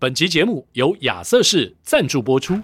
[0.00, 2.54] 本集节目由亚瑟士赞助播出。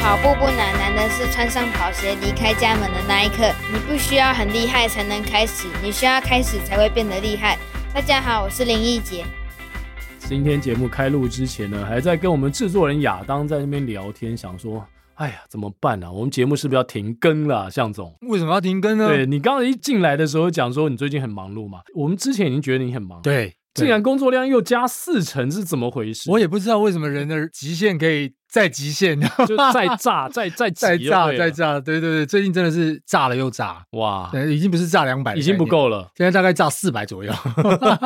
[0.00, 3.48] 跑步不难，难的是穿上跑鞋离开家门的那一刻。
[3.72, 7.56] 你不需要很厉害才能开始，你需要开始才会变得厉害。
[7.94, 9.24] 大家好，我是林奕杰。
[10.18, 14.84] 今天节目开录之前呢，还在跟我们制作人亚当在那边聊天，想说。
[15.20, 16.10] 哎呀，怎么办呢、啊？
[16.10, 18.16] 我们节目是不是要停更了，向总？
[18.22, 19.06] 为什么要停更呢？
[19.06, 26.30] 对，你刚才一进来的时候讲说你最近很忙碌嘛，我们之前已经觉得你很忙，对，竟然工作量又加四成，是怎么回事？
[26.30, 37.30] 我也不知道为什么人的极限可以再极限， 就再炸，再再 再炸，再炸，对对对，最近真的是炸了又炸，哇，已经不是炸两百，已经不够了，现在大概炸四百左右。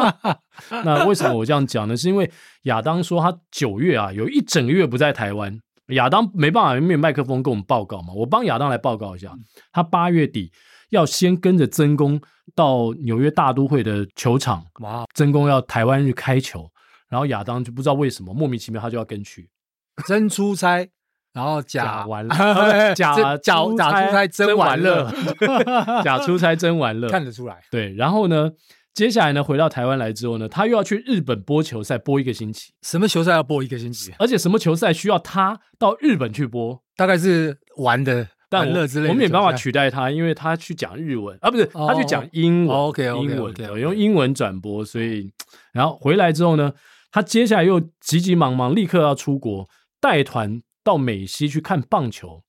[0.84, 1.96] 那为什么我这样讲呢？
[1.96, 2.28] 是因为
[2.65, 5.60] 亚当说他九月啊有一整个月不在台湾。
[5.88, 8.12] 亚当没办法，没有麦克风跟我们报告嘛。
[8.15, 9.33] 我帮亚当来报告一下，
[9.73, 10.51] 他八月底
[10.91, 12.20] 要先跟着曾公
[12.55, 14.65] 到纽约大都会的球场。
[14.80, 16.71] 哇，曾公要台湾日开球，
[17.09, 19.51] 然后亚当就不知道为什么莫名其妙他就要跟去。
[20.07, 20.88] 真出差，
[21.32, 25.13] 然后假， 假完了，假假假出差真玩乐，
[26.02, 27.60] 假出差真玩乐，看得出来。
[27.71, 28.51] 对，然后呢？
[28.95, 32.73] 接下来呢，回到台湾来之后呢，他又要去日本播球赛，播一个星期。
[32.82, 34.12] 什么球赛要播一个星期？
[34.20, 36.80] 而且什么球赛需要他到日本去播？
[36.96, 39.10] 大概是玩的、玩乐之类的。
[39.10, 42.76] 我们也没办法取代他，因为他去讲日文啊，不是他去讲英文。
[42.76, 45.29] OK OK，英文用英文转播，所以
[45.73, 46.73] 然后回来之后呢，
[47.10, 49.68] 他接下来又急急忙忙立刻要出国
[50.01, 52.45] 带团到美西去看棒球，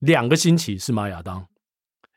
[0.00, 1.08] 两个星期是吗？
[1.08, 1.46] 亚当？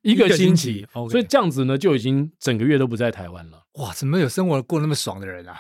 [0.08, 3.64] 一个星期，所以这样子呢，就已经整个月都不在台湾了。
[3.74, 5.54] 哇，怎么有生活过那么爽的人啊？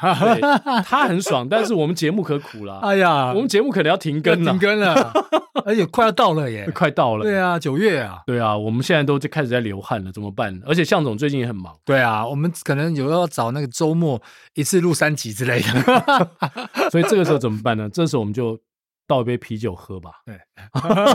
[0.87, 2.79] 他很爽，但是我们节目可苦了。
[2.83, 5.11] 哎呀，我们节目可能要停更了，停更了，
[5.65, 7.23] 而且快要到了耶，快到了。
[7.23, 10.57] 对啊，九月啊，对啊，我们现在都就开始在流汗了，怎么办？
[10.65, 11.75] 而且向总最近也很忙。
[11.83, 14.21] 对啊，我们可能有要找那个周末
[14.55, 17.89] 一次录三集之类的，所以这个时候怎么办呢？
[17.91, 18.57] 这时候我们就。
[19.07, 20.11] 倒一杯啤酒喝吧。
[20.25, 20.37] 对，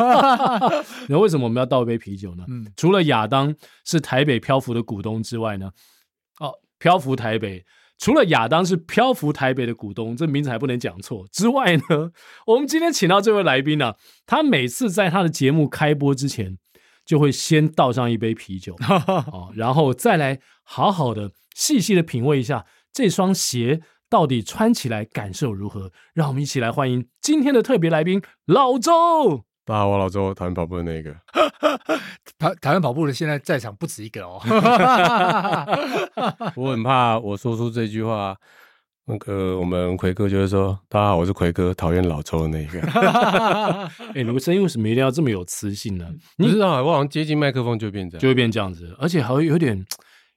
[1.08, 2.44] 那为什么我们要倒一杯啤酒呢？
[2.48, 3.54] 嗯，除了亚当
[3.84, 5.70] 是台北漂浮的股东之外呢，
[6.40, 7.64] 哦，漂浮台北，
[7.98, 12.10] 除了亚当是漂浮台北的股东，这名字还不能讲错之外呢，
[12.46, 16.56] 我们今天请到这位来宾呢、啊，他每次在他的节目开播之前，
[17.04, 18.74] 就会先倒上一杯啤酒，
[19.30, 23.82] 哦，然后再来好好的细细的品味一下这双鞋。
[24.12, 25.90] 到底穿起来感受如何？
[26.12, 29.44] 让我们一起来欢迎今天的特别来宾老周。
[29.64, 31.16] 大家好，我老周，台湾跑步的那个。
[32.38, 34.38] 台台湾跑步的现在在场不止一个哦。
[36.56, 38.36] 我很怕我说出这句话，
[39.06, 42.80] 那个我们奎哥就会说：“大家好，我是奎哥，讨厌老周的那个。
[44.12, 46.06] ”哎、欸，你们声音为什么一定要这么有磁性呢？
[46.36, 49.82] 你知道，我好像接近麦克风就会变这样，就会变这样子，而且还会有点。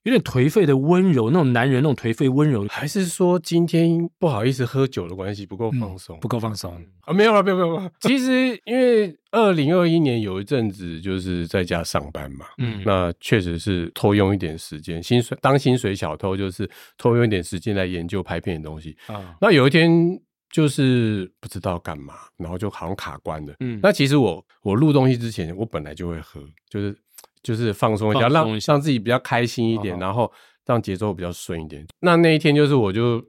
[0.05, 7.11] 有点颓废的温柔，那种男人那种颓废温柔，还是说今天不好意思喝酒的关系不够放松、嗯，不够放松啊？
[7.11, 7.91] 没有了，没有没有。
[8.01, 19.15] 其实因为二零二一年有一阵子就是在家上班嘛，嗯，那确实是偷用一点时间，薪水当薪水小偷就是偷用一点时间来研究拍片的东西啊。
[19.17, 19.89] 嗯、那有一天
[20.51, 23.55] 就是不知道干嘛，然后就好像卡关了。
[23.59, 26.39] 嗯，那其实我我录东西之前，我本来就会喝，
[26.69, 26.95] 就是。
[27.45, 30.33] 就是放松一下，让让自己比较开心一点，好好，然后
[30.65, 31.85] 让节奏比较顺一点。
[31.99, 33.23] 那那一天就是，我就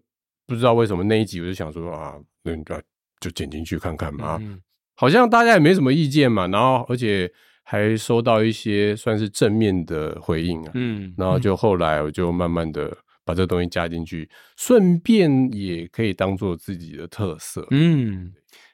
[0.47, 2.82] 不知道为什么那一集，我就想说啊，那就
[3.21, 4.38] 就剪进去看看嘛。
[4.41, 4.59] 嗯、
[4.94, 7.31] 好像大家也没什么意见嘛，然后而且
[7.62, 10.71] 还收到一些算是正面的回应啊。
[10.72, 14.26] 嗯，然后就后来我就慢慢的把这东西加进去，
[14.56, 17.66] 顺便也可以当做自己的特色。
[17.71, 18.32] 嗯，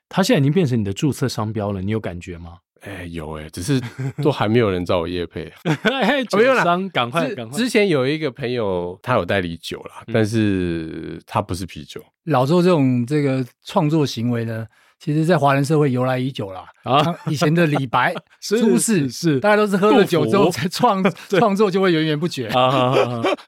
[0.09, 2.59] 它现在已经变成你的注册商标了，你有感觉吗？
[2.83, 3.81] 哎、欸，有哎、欸，只是
[4.23, 5.53] 都还没有人找我夜配。
[6.37, 7.57] 没有啦，赶快赶快！
[7.57, 12.03] 之前有一个朋友，他有代理酒啦，嗯、但是他不是啤酒。
[12.25, 14.67] 老周这种这个创作行为呢，
[15.03, 16.65] 其实在华人社会由来已久啦。
[16.85, 22.47] 啊，以前的李白、苏轼是，大家都是喝了酒之后才创 创作，就会源源不绝。
[22.47, 22.95] 啊，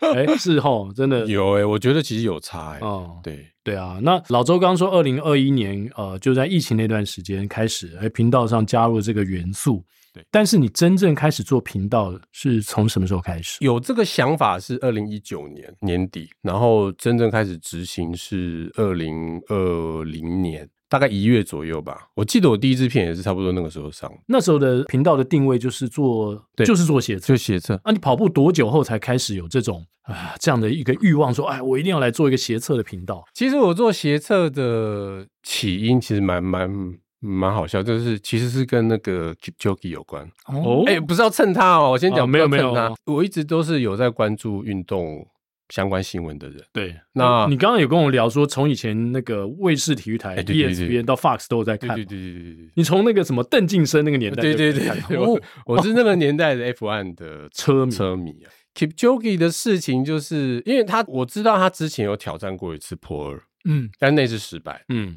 [0.00, 2.84] 哎，是齁，真的有哎、欸，我觉得其实有差哎、欸。
[2.84, 3.46] 哦，对。
[3.62, 9.84] 对啊，那老周刚刚说，二零二一年，呃，就在疫情那段时间开始，在频道上加入这个元素。
[10.12, 13.64] 对，但是你真正开始做频道是从什么时候开始？
[13.64, 20.68] 有这个想法是二零一九年年底，然后真正开始执行是二零二零年。
[20.88, 24.10] 大概一月左右吧，我记得我第一支片也是差不多那个时候上。
[24.26, 27.80] 那时候的频道的定位就是做，对就是做写册，就写册。
[27.82, 33.24] 啊，你跑步多久后才开始有这种啊这样的一个欲望，说，哎，我一定要来做一个写册的频道？
[33.32, 36.70] 其实我做写册的起因其实蛮蛮
[37.18, 40.84] 蛮好笑，就是其实是跟那个 Kipchoge 有关哦。
[40.86, 45.26] 哎，不是要蹭他哦，我先讲，没有没有他，我一直都是有在关注运动
[45.68, 46.62] 相关新闻的人。
[46.72, 51.94] 对，那你刚刚有跟我聊说，从以前那个卫视体育台 ESPN 到 Fox 都有在看。
[51.96, 58.50] 对对对对对，你从那个什么邓晋生那个年代，对对对，我我是那个年代的 F1 的 车车迷啊。
[58.74, 65.16] Kipchoge 的事情，就是因为他我知道他之前有挑战过一次破二，嗯，但那次失败，嗯。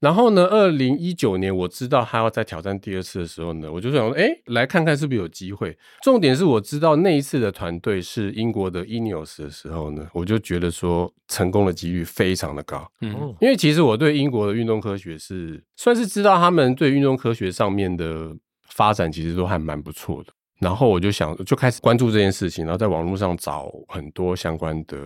[0.00, 5.76] 然后呢，二零一九年我知道他要再挑战第二次的时候呢，我就想说，哎，来看看是不是有机会。
[6.02, 12.86] 重点是我知道那一次的团队是英国的 Ineos 的时候呢，我就觉得说成功的几率非常的高。
[13.00, 18.36] 嗯，因为其实我对英国的运动科学是算是知道他们对运动科学上面的
[18.68, 20.32] 发展其实都还蛮不错的。
[20.58, 24.96] 然后我就想，就开始关注这件事情，然后在网络上找很多相关的，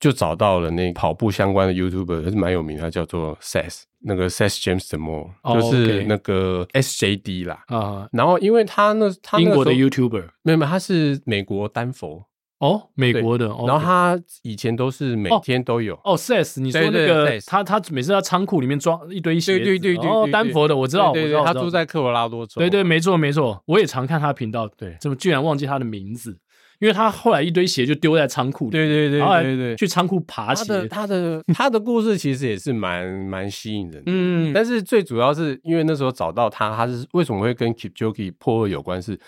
[0.00, 7.64] 就找到了那跑步相关的 YouTuber，还是蛮有名的，他叫做 Seth，那个 Seth James Moore，、oh, 就是那个 SJD 啦。
[7.66, 12.24] 啊，uh, 然后因为他那他那英国的 YouTuber，没有没有，他是美国丹佛。
[12.58, 15.94] 哦，美国的，然后他以前都是每天都有。
[16.04, 20.10] 哦，Seth，你说那个他他每次在仓库里面装一堆鞋子，对对对对。
[20.10, 22.58] 哦，丹佛的，我知道，对对，他住在科罗拉多州。
[22.58, 24.66] 对对，没错没错，我也常看他频道。
[24.76, 26.38] 对，怎么居然忘记他的名字？
[26.78, 30.64] 因为他后来一堆鞋就丢在仓库里，对对对对对，去仓库爬鞋。
[30.66, 34.52] 他的他的他的故事其实也是蛮蛮吸引人的，嗯。
[34.54, 39.00] 但是最主要是因为那时候找到他，他是为什么会跟 Keep Jockey 破二有关？
[39.00, 39.18] 是，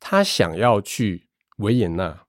[0.00, 1.28] 他想要去
[1.58, 2.25] 维也纳。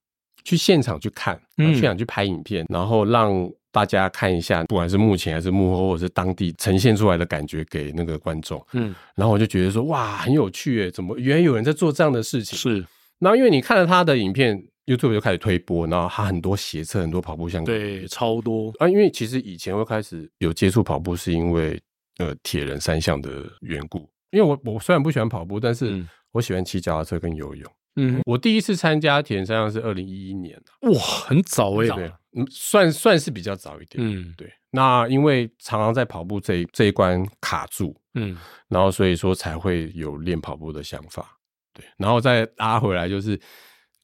[0.48, 8.66] 去现场去看，然后现场去拍影片，嗯、然后让大家看一下，不管是幕前还是幕后，或者是当地呈现出来的感觉给那个观众。
[8.72, 12.58] 嗯，然后我就觉得说，哇，很有趣诶，怎么原来有人在做这样的事情？
[12.58, 12.86] 是。
[13.20, 18.88] 然后因为你看了他的影片，YouTube 就开始推播，然后他很多鞋测，很多跑步相关，对，超多啊。
[18.88, 21.78] 因为其实以前会开始有接触跑步，是因为
[22.20, 24.10] 呃铁人三项的缘故。
[24.32, 26.02] 因为我我虽然不喜欢跑步，但是
[26.32, 27.70] 我喜欢骑脚踏车跟游泳。
[27.98, 34.50] 嗯，我第一次参加铁人三项是二零一一年，哇，很早哎、欸，对，嗯，算算是比较早一点，嗯，对。
[34.70, 41.38] 那因为常常在跑步这一这一关卡住，嗯，然后所以说才会有练跑步的想法，
[41.74, 41.84] 对。
[41.98, 43.40] 然后再拉回来，就是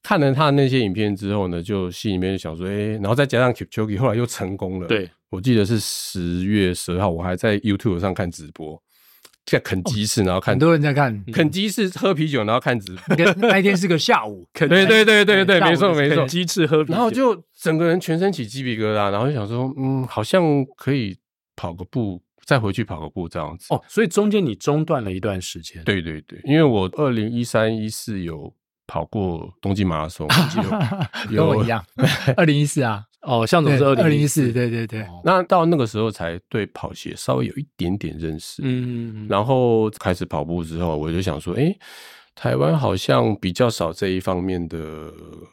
[0.02, 8.82] 看了他那些影片之后呢，就心里面就想说，哎、欸，然后再加上 Kipchoge 后来又成功了，对，我记得是十月十号，我还在 YouTube 上看直播。
[9.46, 13.32] 在啃鸡翅，然后看很多人在看啃鸡翅喝啤酒，然后看直播。
[13.36, 16.16] 那一天是个下午， 对对对对对，没错没错。
[16.16, 20.42] 肯基士喝啤酒，然后就整个人全身起鸡皮疙瘩，然后就想说，嗯，好像
[20.76, 21.16] 可以
[21.56, 23.66] 跑个步，再回去跑个步这样子。
[23.68, 25.82] 哦，所以中间你中断了一段时间。
[25.84, 28.52] 对对对，因为我二零一三一四有
[28.86, 30.26] 跑过东京马拉松，
[31.30, 31.84] 跟我一样，
[32.36, 33.04] 二零一四啊。
[33.24, 35.06] 哦，向总是二零一四，对对对。
[35.24, 41.74] 那到那个时候才对跑鞋稍微有一点点认识，嗯，然后开始跑步之后，我就想说，哎，
[42.34, 45.12] 台湾好像比较少这一方面的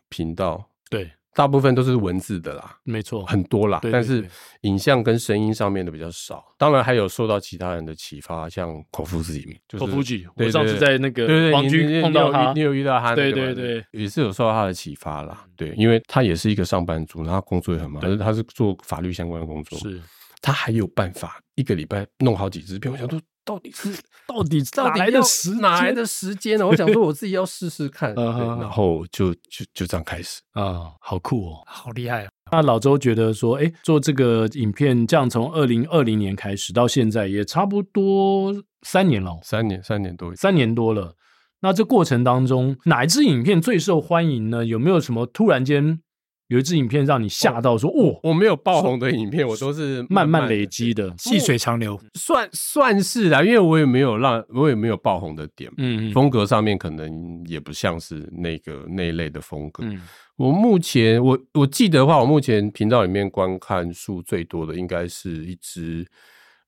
[0.09, 1.09] 频道，对。
[1.33, 4.27] 大部分都是文字的啦，没错，很多啦，但是
[4.61, 6.43] 影像跟声音上面的比较少。
[6.57, 15.45] 当然还有受到其他人的启发，像口腹之影，口腹之影，我上次在那个王军碰到他，你有遇到他，对对对，也是有受到他的启发啦。
[15.55, 20.01] 对，因为他也是一个上班族，然后工作也很忙，但是他是做法律相关的工作，是
[20.41, 22.91] 他还有办法一个礼拜弄好几支片。
[22.91, 23.19] 我想说。
[23.43, 23.89] 到底是
[24.27, 26.65] 到底哪来的时哪来的时间呢？
[26.67, 32.29] 我想说我自己要试试看， 然后就就就这样开始啊，好酷哦，好厉害啊！
[32.51, 41.15] 那老周觉得说，哎，做这个影片，这样从二零二零年开始到现在，也差不多三年了，三年三年多，三年多了。
[41.61, 44.65] 那这过程当中，哪一支影片最受欢迎呢？
[44.65, 46.01] 有没有什么突然间？
[46.51, 53.41] 有一支影片让你吓到，说：“哦，我没有爆红的影片，我都是慢慢累积的，细水长流，算算是啦。
[53.41, 59.81] 因为我也没有让，我也没有爆红的点，嗯，风格上面可能也不像是那个那一类的风格。
[60.35, 66.05] 我目前我我记得的话，我目前频道里面观看数最多的，应该是一支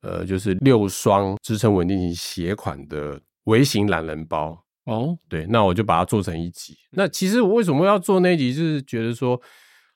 [0.02, 4.58] 呃，就是六双支撑稳定型鞋款的微型懒人包。
[4.86, 6.74] 哦，对，那我就把它做成一集。
[6.92, 9.42] 那其实我为什么要做那一集，就是觉得说。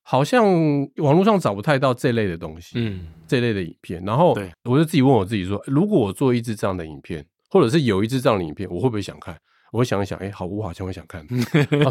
[0.09, 0.45] 好像
[0.97, 4.33] 网络上找不太到这类的东西，嗯，这类的影片，然后
[4.63, 9.37] 我就自己问我自己说，如果我做一支这样的影片，或者是有一支这样的影片，我会不会想看？
[9.71, 11.25] 我会想一想，哎，好，我好像会想看，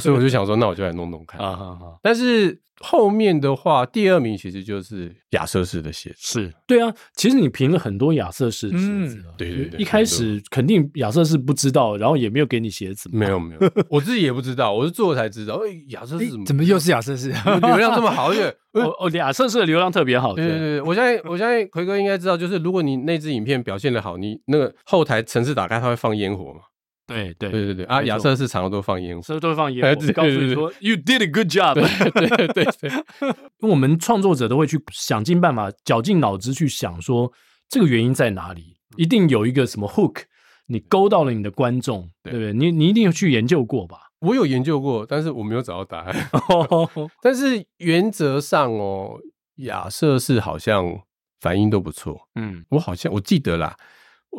[0.01, 1.79] 所以我就想说，那我就来弄弄看 啊。
[2.03, 6.93] 但是后面的话，第二名其实就是亚瑟士的鞋子，是对啊。
[7.15, 9.81] 其实你评了很多亚瑟士的鞋子，对对对。
[9.81, 15.55] 一开始肯定亚瑟士不知道，然后也没有给你鞋子，没有没 有，我自己也不知道，我是做了才知道。
[15.55, 17.31] 哎，亚瑟士怎么怎么又是亚瑟士？
[17.31, 20.35] 流量这么好，因为 哦哦，亚瑟士的流量特别好。
[20.35, 26.61] 对对对，我相信我相信奎哥应该知道，就是如果你那支影片表现的好，你那个后台城市打开，它会放烟火嘛。
[27.07, 28.03] 对对对对对啊！
[28.03, 31.75] 亚瑟士常常都放烟火，所以都会放烟火，告诉你说 “You did a good job”。
[31.75, 32.91] 对对对对，
[33.61, 37.33] 因为我们创作者都会去想尽办法，绞尽脑汁去想说
[37.69, 40.23] 这个原因在哪里，一定有一个什么 hook，
[40.67, 42.53] 你勾到了你的观众，对不对？
[42.53, 43.99] 你你一定要去研究过吧？
[44.21, 46.31] 我有研究过，但是我没有找到答案。
[47.23, 49.21] 但是原则上哦，
[49.57, 51.03] 亚瑟士好像
[51.41, 52.29] 反应都不错。
[52.35, 53.77] 嗯，我好像我记得啦。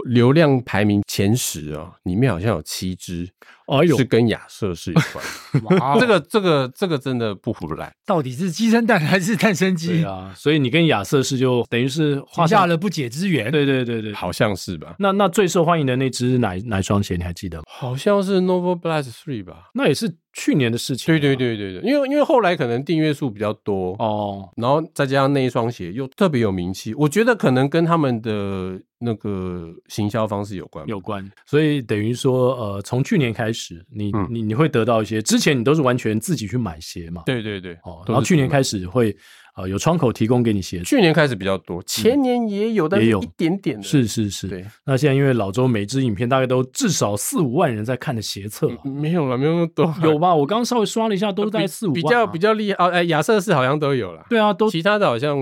[0.06, 3.28] 流量排名前十哦，里面好像有七支，
[3.66, 5.76] 哦，是跟亚瑟士有关。
[5.80, 10.06] 哇，这个这个这个真的不胡来，到底是鸡生蛋还是蛋生鸡？
[10.06, 13.52] 啊，所以你跟亚瑟士就等于是画下了不解之缘。
[13.52, 14.96] 对对对对，好像是吧？
[15.00, 17.64] 那那最受欢迎的那只哪哪双鞋你还记得吗？
[17.68, 19.70] 好像是 Nova Blast Three 吧？
[19.74, 21.08] 那也是去年的事情。
[21.08, 28.80] 对对对对对，因为因为后来可能订阅数比较多哦，然后再加上那一双鞋又特别有名气，我觉得可能跟他们的。
[29.00, 37.22] 那个行销方式有关，有关，所以等于说，呃，从去年开始，你、嗯、你你会得到一些，之前你都是完全自己去买鞋嘛？
[37.24, 39.16] 对对对，哦，然后去年开始会，
[39.58, 40.86] 呃，有窗口提供给你鞋子。
[40.86, 43.82] 去年开始比较多，前年也有，但也有一点点。
[43.82, 44.64] 是是是，对。
[44.86, 50.36] 那现在因为老周每支影片大概都至少四五万人在看的鞋册，没有了，没有那么多，有吧？
[50.36, 52.90] 我刚刚稍微刷了一下，都在四五万，比较比较厉害哦。
[52.92, 55.36] 哎，亚瑟士好像都有了，对啊，都其他的好像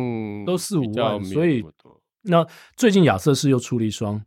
[0.45, 1.63] 都四五万，所以。
[2.27, 2.43] 那
[2.75, 4.19] 最近亚瑟士又出了一双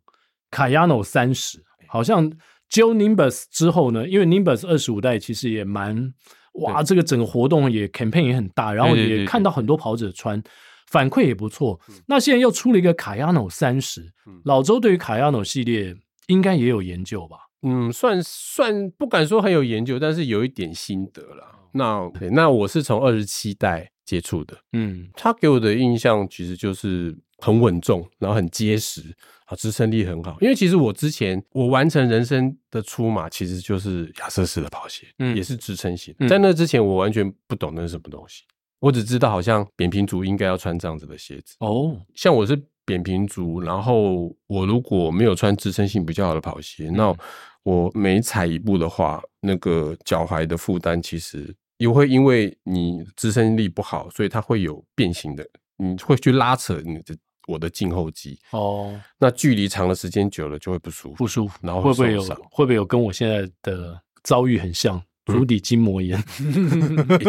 [0.50, 2.30] 卡亚诺三十，好像
[2.70, 6.12] Gel Nimbus 之后呢，因为 Nimbus 二十五代其实也蛮
[6.54, 10.42] 哇，这个整个活动也 campaign 也很大，然后也看到很多跑者穿，
[10.86, 11.78] 反馈也不错。
[12.06, 14.12] 那现在又出了一个卡亚诺三十，
[14.44, 15.94] 老周对于卡亚诺系列
[16.26, 17.36] 应该也有研究吧？
[17.62, 21.44] 嗯，算算不敢说很有研究，但是有一点心得了。
[21.72, 27.16] 那那我是从二十七代接触的，嗯，他给我的印象其实就是。
[27.38, 29.00] 很稳重，然后很结实，
[29.46, 30.36] 啊，支撑力很好。
[30.40, 36.14] 因为其实我之前我完成人生的出马，其实就是亚瑟士的跑鞋，嗯，也是支撑型。
[36.18, 38.42] 嗯、在那之前，我完全不懂那是什么东西，
[38.80, 41.54] 我只知道好像扁平足应该要穿这样子的鞋子。
[41.60, 47.16] 哦，像我是扁平足，然后我如果没有穿支撑性比较好的跑鞋，嗯、那
[47.62, 57.16] 我每踩一步的话，那个脚踝的负担其实也会因为你支撑力不好，所以它会有变形的，你会去拉扯你的。
[57.48, 61.58] 我的胫后肌哦，那距离长的时间久了就会不舒服，不舒服。
[61.62, 66.22] 然后会不会有会不会有跟我现在的遭遇很像，足底筋膜炎？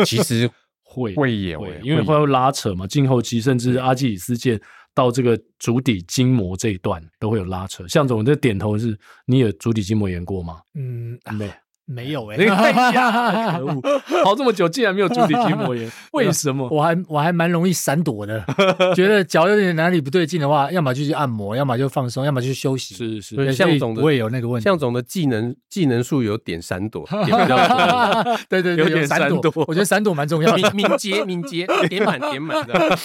[0.05, 0.49] 其实
[0.83, 4.61] 会会也会，因为会拉扯嘛，胫后肌甚至阿基里斯腱
[4.93, 7.87] 到这个足底筋膜这一段都会有拉扯。
[7.87, 10.61] 向总，这点头是你有足底筋膜炎过吗？
[10.73, 11.49] 嗯，没。
[11.91, 13.81] 没有 哎、欸，可恶！
[14.23, 16.69] 跑这么久竟然没有足底筋膜炎， 为什么？
[16.69, 18.45] 我还我还蛮容易闪躲的，
[18.95, 22.93] 觉得脚有点哪里不对劲的话，要么就去按摩，要么就放松，要么就休息。
[22.93, 24.63] 是是，是，向总的我也有那个问题。
[24.63, 27.07] 向总的技能技能树有点闪躲。
[28.47, 29.51] 对对对，有点闪躲。
[29.67, 32.97] 我觉得闪躲蛮重要的，敏捷敏捷，点满点满的。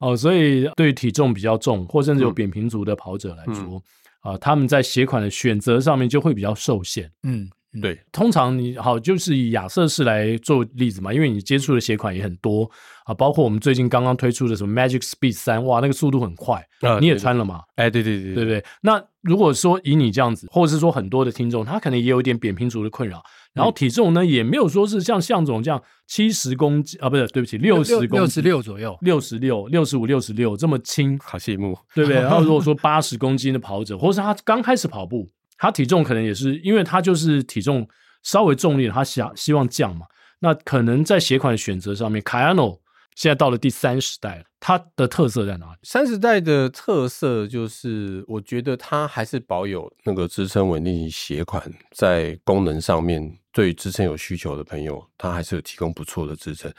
[0.00, 3.76] 哦，所以对于体重比较重或甚至有扁平足的跑者来说，
[4.20, 7.10] 啊、嗯呃，他们在鞋款的选择上面就会比较受限。
[7.22, 7.48] 嗯。
[7.82, 12.68] 对，通常你好，就是以亚瑟士来做例子嘛，因为你接触的鞋款也很多
[13.04, 17.60] 啊，包括我们最近刚刚推出的什么 Magic Speed 三，哇，那个速度很快，啊、你也穿了嘛？
[17.76, 18.64] 哎，对对对，对不对？
[18.80, 23.22] 那如果说以你这样子，或者是说很多的听众，他可能也有一点扁平足的困扰，
[23.52, 32.18] 然后体重呢也没有说是像向总这样七十公斤啊，不是，对不起，六十公斤，六十六左右，六十六、六十五、六十六这么轻，好羡慕，对不对？
[32.22, 35.28] 然后如果说八十公斤的跑者，或是他刚开始跑步。
[35.58, 37.86] 他体重可能也是，因为他就是体重
[38.22, 40.06] 稍微重一点，他想希望降嘛。
[40.38, 42.78] 那可能在鞋款选择上面，Kayano
[43.16, 45.78] 现在到了第三十代了，它的特色在哪里？
[45.82, 51.60] 三十代的特色就是，我觉得它还是保有那个支撑稳定型鞋款，
[51.90, 56.72] 在功能上面对支撑有需求的朋友，它还是有提供不错的支撑。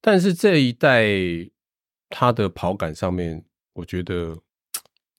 [0.00, 1.06] 但是这一代
[2.10, 4.36] 它的跑感上面，我觉得。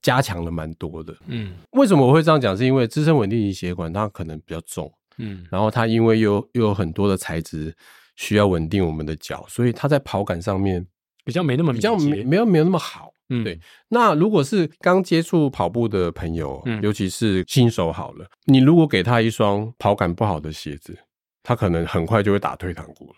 [0.01, 2.55] 加强了蛮多的，嗯，为什么我会这样讲？
[2.55, 7.75] 是因为支撑稳定型鞋款它可能比较重，嗯，然后它因为又又有很多的材质
[8.15, 10.85] 需要稳定我们的脚，所以它在跑感上面
[11.25, 13.59] 比较没那么比较没没有没有那么好，嗯，对。
[13.89, 20.97] 那如果是刚接触跑步的朋友，嗯，尤其是新手好了，你如果给他一双跑感不好的鞋子，
[21.43, 23.15] 他可能很快就会打退堂鼓了。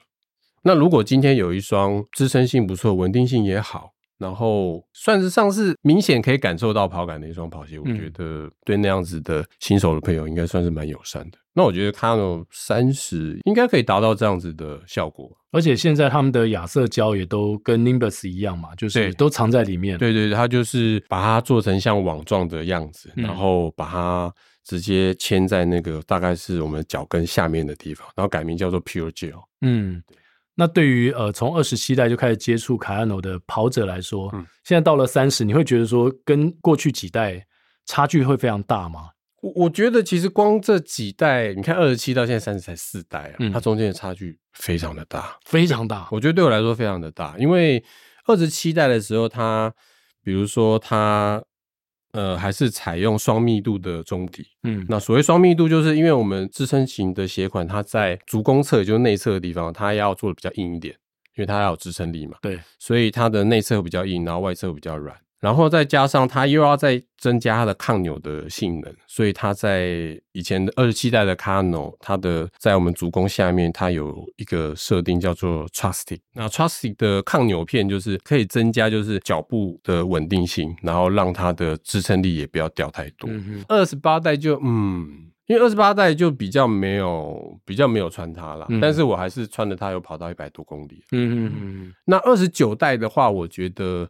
[0.62, 11.38] 那如果今天有一双支撑性不错、稳定性也好，然后算是上是明显可以感受到跑感的一双跑鞋，我觉得对那样子的新手的朋友应该算是蛮友善的。
[11.53, 15.35] 那我觉得 Kayano 30应该可以达到这样子的效果。
[15.51, 19.97] 而且现在他们的亚瑟胶也都跟 Nimbus 一样嘛，就是都藏在里面。
[19.97, 24.31] 对对对，它就是把它做成像网状的样子，然后把它
[24.63, 29.41] 直接牵在那个大概是我们脚跟下面的地方，然后改名叫做 Pure Gel。
[29.61, 30.03] 嗯。
[30.59, 37.47] 那对于呃从二十七代就开始接触 Kayano 的跑者来说，嗯，现在到了三十，你会觉得说跟过去几代
[37.85, 39.11] 差距会非常大吗？
[39.41, 46.07] 我我觉得其实光这几代，你看二十七到现在三十才四代啊，嗯，它中间的差距非常的大，非常大。
[46.11, 47.81] 我觉得对我来说非常的大，因为
[48.25, 49.73] 二十七代的时候，它
[50.21, 51.41] 比如说它。
[52.11, 54.45] 呃，还是采用双密度的中底。
[54.63, 60.95] 嗯，那所谓双密度，就是因为我们支撑型的鞋款，它在足弓侧，也就是内侧的地方，它要做的比较硬一点，
[61.35, 62.37] 因为它要有支撑力嘛。
[62.41, 65.15] 对，所以它的内侧比较硬，然后外侧比较软。
[65.39, 76.19] 然后再加上它又要再增加它的抗扭的性能，所以它在以前的二十七代的 Kayano，它的在我们足弓下面，它有一个设定叫做 Trustic。
[76.34, 83.29] 那 Trustic 的抗扭片就是可以增加就是脚步的稳定性，然后让它的支撑力也不要掉太多。
[83.69, 85.08] 二十八代就嗯，
[85.48, 91.01] 因为二十八代就比较没有比较没有穿它了，嗯、但是我还是穿着它有跑到一百多公里。
[91.13, 91.93] 嗯嗯嗯。
[92.05, 94.10] 那二十九代的话，我觉得。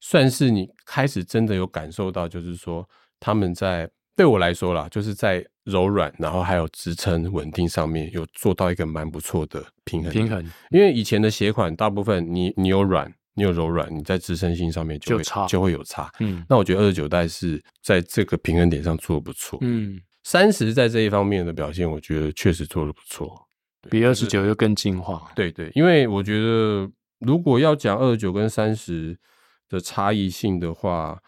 [0.00, 2.88] 算是你开始真的有感受到，就是说
[3.20, 10.10] 他们在对我来说啦，就是在柔软，然后还有支撑稳定上面有做到一个蛮不错的平衡。
[10.10, 16.10] 平衡，因为以前的鞋款大部分你你有软，你有柔软，你在支撑性上面就会就差，就会有差。
[16.20, 19.58] 嗯，那我觉得二十九代是在这个平衡点上做的不错。
[19.62, 23.46] 嗯，三十在这一方面的表现，我觉得确实做的不错，
[23.90, 25.30] 比二十九又更进化。
[25.34, 26.90] 对对，因为我觉得
[27.20, 29.16] 如果要讲二十九跟三十。
[29.70, 31.18] 的差异性的话，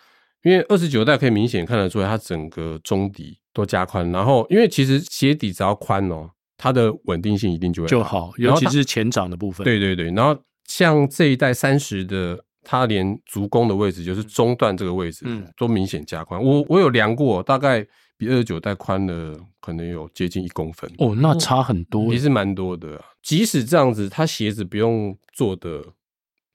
[0.42, 9.64] 因为二十九代可以明显看得出来，它整个中底都加宽，然后因为其实鞋底只要宽哦，它的稳定性一定就会就好，尤其是前掌的部分。
[9.64, 16.42] 对对对，然后像这一代三十的，它连足弓的位置，就是中段这个位置，嗯，都明显加宽。
[16.42, 20.90] 我我有量过，大概比二十九代宽了，可能有接近一公分。
[20.98, 23.00] 哦，那差很多，也是蛮多的。
[23.22, 25.84] 即使这样子，它鞋子不用做的。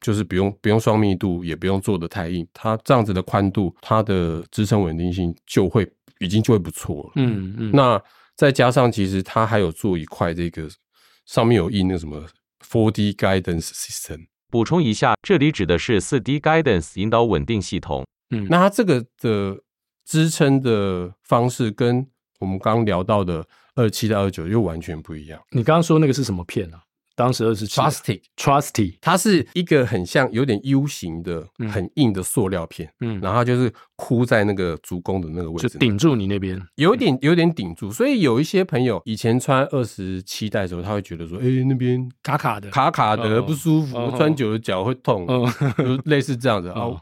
[0.07, 5.85] 就是不用不用双密度，也不用做的太硬，它这样子的宽度，它的支撑稳定性就会
[6.19, 7.11] 已经就会不错了。
[7.15, 7.71] 嗯嗯。
[7.73, 8.01] 那
[8.37, 10.65] 再加上其实它还有做一块这个
[11.25, 12.25] 上面有印那个什么
[12.65, 14.27] 4D Guidance System。
[14.49, 18.05] 补充一下，这里指的是四 D Guidance 引导稳定系统。
[18.29, 19.61] 嗯，那它这个的
[20.05, 22.07] 支撑的方式跟
[22.39, 25.37] 我们刚刚聊到的二七到二九又完全不一样。
[25.51, 26.81] 你刚刚说那个是什么片啊？
[27.17, 28.21] 当时二十七，Trusty。
[28.37, 37.91] Trusty，它是一个很像有点 U 型的、很硬的塑料片，嗯，然后它就是箍在那个足弓的那个位置，就顶住你那边，有点有点顶住。
[37.91, 43.41] 所以有一些朋友以前穿二十七代的时候，他会觉得说，哎，那边卡卡的，卡卡的。
[43.41, 45.25] 不舒服，穿久了脚会痛，
[45.75, 46.69] 就类似这样子。
[46.77, 47.01] 哦，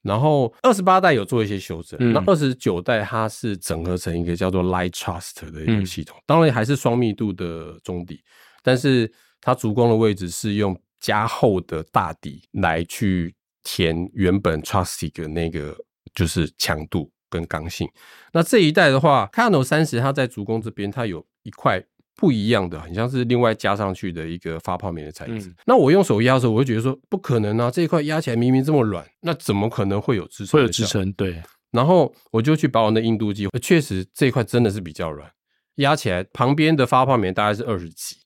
[0.00, 8.22] 然后二十八代有做一些修正，那二十九代它是整合成一个叫做 Light Trust 的一个系统，当然还是双密度的中底，
[8.62, 9.12] 但是。
[9.40, 15.76] 它足弓的位置是用加厚的大底来去填原本 Trustic 的那个
[16.14, 17.88] 就是强度跟刚性。
[18.32, 21.82] 那这一代的话，Kayano 三十它在足弓这边它有一块
[22.14, 25.48] 不一样的，很像是另外加上去的一个发泡棉的材质。
[25.48, 30.60] 嗯、那我用手压的时候，我会觉得说不可能啊，这一块压起来明明这么软，那怎么可能会有支撑？
[30.60, 31.42] 会有支撑，对。
[31.70, 35.30] 然后我就去把我的硬度计，确实这一块真的是比较软，
[35.76, 38.16] 压起来旁边的发泡棉大概是二十几。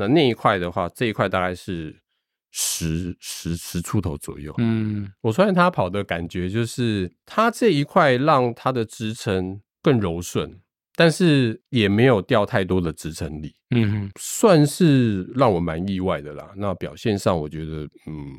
[0.00, 2.00] 那那一块的话，这一块大概是
[2.50, 4.54] 十十十出头左右。
[4.58, 10.60] 嗯，我发现他跑的感觉就是，他这一块让他的支撑更柔顺，
[10.96, 13.54] 但是也没有掉太多的支撑力。
[13.70, 16.50] 嗯，算是让我蛮意外的啦。
[16.56, 18.34] 那表现上，我觉得嗯，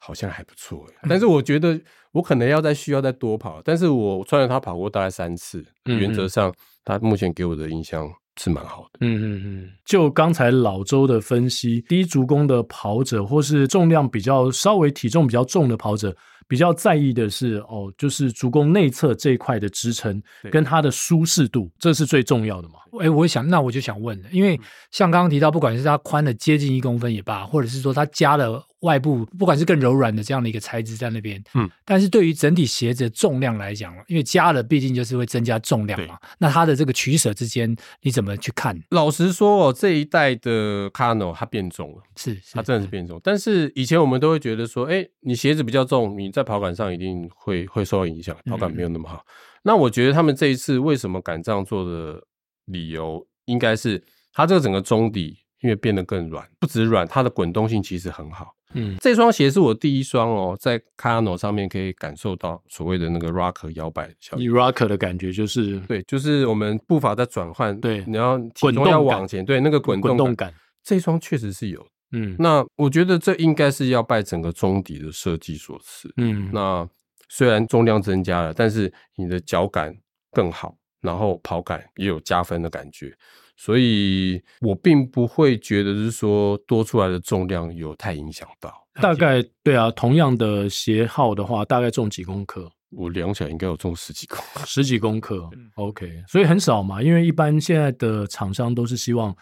[0.00, 0.86] 好像还不错。
[1.08, 3.62] 但是我觉得我可能要再需要再多跑。
[3.62, 8.06] 但是我穿着它跑过大概三次，原则上，它目前给我的印象。
[8.36, 9.70] 是蛮好的，嗯嗯嗯。
[9.84, 16.16] 就刚才老周的分析，低足弓的跑者或是重量比较稍微体重比较重的跑者，
[16.48, 22.74] 比较在意的是哦，就是足弓内侧这一块的支撑跟它的舒适度，这是最重要的嘛。
[23.00, 24.58] 哎，我想那我就想问了，因为
[24.90, 38.78] 像刚刚提到，不管是它宽了接近一公分也罢，或者是说它加了外部不管是更柔软的这样的一个材质在那边，嗯，但是对于整体鞋子的重量来讲，因为加了毕竟就是会增加重量嘛，那它的这个取舍之间你怎么去看？
[38.90, 49.18] 老实说哦，这一代的 Kano 它变重了，是，是它真的是变重，但是以前我们都会觉得说，哎，你鞋子比较重，你在跑感上一定会会受到影响，跑感没有那么好。
[49.18, 49.30] 嗯、
[49.62, 52.20] 那我觉得他们这一次为什么敢这样做的
[52.64, 55.38] 理由，应该是它这个整个中底。
[55.62, 58.52] 因为变得更软，不止软，它的滚动性其实很好。
[58.74, 64.42] 嗯，这双鞋是我第一双哦，在 Kano 上面可以感受到所谓的那个 rocker 摇摆的效果。
[64.42, 71.86] 你 rocker 的感觉就是对，就是我们步伐在转换，对，你要滚动要往前，对，那个滚动滚动感，这双确实是有。
[72.12, 76.12] 嗯，那我觉得这应该是要拜整个中底的设计所赐。
[76.18, 76.86] 嗯，那
[77.28, 79.96] 虽然重量增加了，但是你的脚感
[80.30, 83.16] 更好，然后跑感也有加分的感觉。
[83.64, 88.74] 所以我并不会觉得是说多出来的重量有太影响到。
[89.00, 92.68] 大概对啊，同样的鞋号的话，大概重几公克？
[92.90, 95.48] 我量起来应该有重十几公克，十几公克。
[95.76, 99.32] OK，所以很少嘛，因为一般现在的厂商都是希望。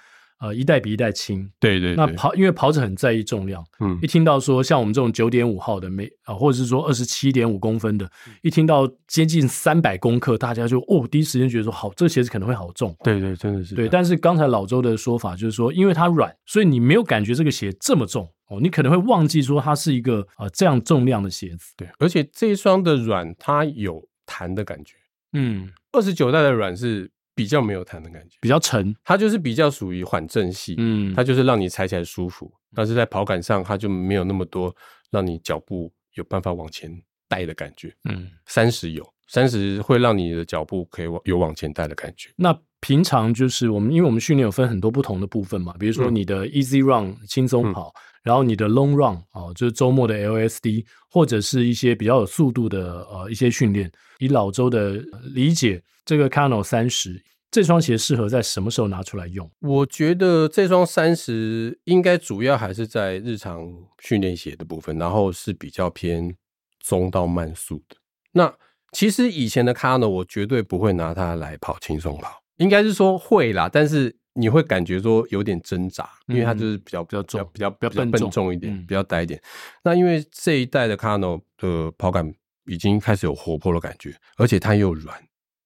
[0.41, 1.97] 呃，一代比一代轻，对，对对。
[1.97, 12.97] 那跑，因为跑者很在意重量，嗯，一听到说像我们这种九点五号的，没啊，或者是说二十七点五公分的，一听到接近三百公克，大家就哦，第一时间觉得说好，这个鞋子可能会好重。
[13.05, 13.75] 对对，真的是。
[13.75, 21.75] 对，但是刚才老周的说法就是说，因为它软，所以你没有感觉这个鞋这么重哦，你可能会忘记说它是一个呃这样重量的鞋子。
[21.77, 24.95] 对，而且这一双的软，它有弹的感觉。
[25.35, 27.11] 嗯，二十九代的软是。
[27.41, 34.77] 比较没有弹的感觉，比较沉，它就是比较属于缓震系，嗯，它就是让你踩起来舒服，但是在跑感上，它就没有那么多
[35.11, 36.91] 让你脚步有办法往前
[37.31, 42.29] 带的感觉，嗯，三十有，三十会让你的脚步可以往有往前带的感觉。
[42.37, 53.91] 那平常就是我们，因为我们训练有分很多不同的部分嘛，比如说你的 Easy Run 轻松跑，嗯、然后你的 Long Run 哦，就是周末的 LSD，或者是一些比较有速度的呃一些训练。
[54.19, 54.95] 以老周的
[55.35, 57.23] 理解，这个 Kano 三十。
[57.51, 59.51] 这双鞋适合在什么时候拿出来用？
[59.59, 63.67] 我觉得这双三十应该主要还是在日常
[63.99, 66.33] 训练鞋的部分，然后是比较偏
[66.79, 67.97] 中到慢速的。
[68.31, 68.55] 那
[68.93, 79.41] 其实以前的 Kano 我绝对不会拿它来跑轻松跑，应该是说会啦，但是你会感觉说有点挣扎，因为它就是比较、嗯、比较重、比较比较笨重一点，嗯、比较呆一点。
[79.83, 82.33] 那因为这一代的 Cano 的跑感
[82.67, 85.17] 已经开始有活泼的感觉，而且它又软。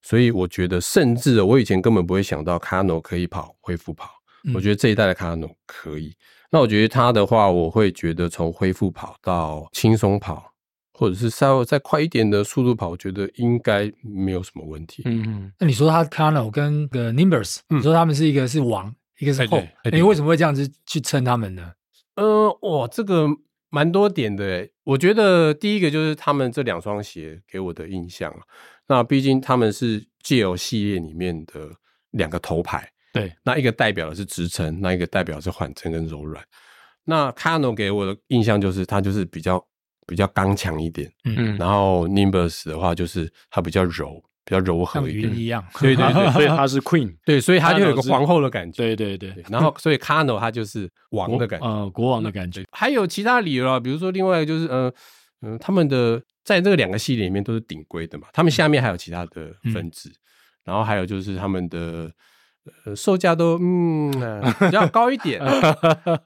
[0.03, 4.11] 所以我觉得，甚至我以前根本不会想到 Cano 可以跑恢复跑。
[4.55, 6.15] 我觉得这一代的 Cano 可以。
[6.51, 10.53] 那我觉得它的话，我会觉得从恢复跑到轻松跑，
[10.97, 15.03] 或者是稍微再快一点的速度跑，我觉得应该没有什么问题。
[15.05, 15.53] 嗯嗯。
[15.59, 19.61] 那你说他 Kano 跟个 Nimbus，你说他们是一个是王，一个是后，
[19.93, 21.73] 你为什么会这样子去称他们呢？
[22.15, 23.27] 呃，哇，这个
[23.71, 24.69] 蛮多点的。
[24.85, 28.33] 我觉得第一个就是他们这两双鞋给我的印象。
[28.87, 31.71] 那毕竟他们是 Gel 系列里面的
[32.11, 36.45] 两个头牌，对，那一个代表的是支撑，那一个代表是缓震跟柔软。
[37.05, 39.67] 那 Kano 给我的印象就是它就是比较
[40.07, 52.65] 比较刚强一点，嗯，然后 Nimbus 的话就是它比较柔，比较柔和一点，一样， 对对对，所以它是 Queen，对，所以它就有个皇后的感觉，对对对，然后 所以 Kano 它就是王的感觉，呃，国王的感觉。
[52.73, 54.93] 还有其他理由啊，比如说另外一个就是，嗯
[55.43, 56.23] 嗯，他们的。
[56.45, 60.15] 在这个两个系列里面都是顶规的嘛，他们下面还有其他的分支，嗯、
[60.65, 62.13] 然后还有就是他们的
[62.85, 64.11] 呃售价都嗯
[64.61, 65.43] 比较高一点，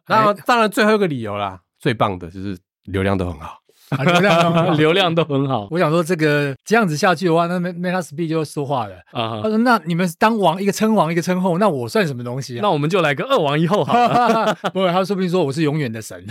[0.09, 3.58] 然后当然最后一个理由啦，最棒的就是流量都很好。
[3.97, 9.41] 啊、流量流量都很好，我想说这个这样子下去的话，那 Meta Speed 就说话了啊。
[9.43, 12.61] 他说：“那你们当王一个称王一个称后，那我算什么东西、啊？
[12.63, 14.57] 那我们就来个二王一后好了。
[14.75, 16.23] 不会，他说不定说我是永远的神。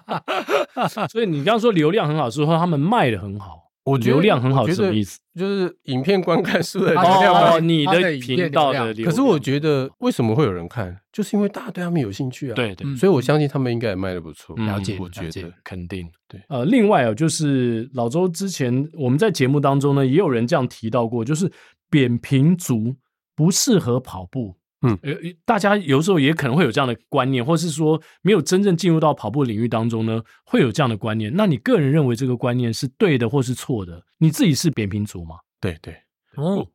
[1.10, 3.69] 所以你刚刚说流量很好，是说他们卖的很好。
[3.84, 5.18] 我流量很好是什么意思？
[5.34, 9.08] 就是影片观看数的流量哦，你的频道的流量。
[9.08, 12.54] 可是我觉得为什么会有人看，就是因为大家对他们有兴趣啊。
[12.54, 14.54] 对对，所以我相信他们应该也卖的不错。
[14.56, 16.40] 了解，我觉得肯定对。
[16.48, 21.50] 呃，另外啊，就是老周之前我们在节目当中呢，也有人这样提到过，就是
[21.88, 22.96] 扁平足
[23.34, 24.56] 不适合跑步。
[24.82, 25.14] 嗯，呃，
[25.44, 31.30] 大家有时候也可能会有这样的观念，或是说没有真正进入到跑步领域当中呢，会有这样的观念。
[31.34, 34.02] 那你个人认为这个观念是对的，或是错的？
[34.18, 35.36] 你自己是扁平足吗？
[35.60, 35.94] 对对，
[36.36, 36.66] 哦，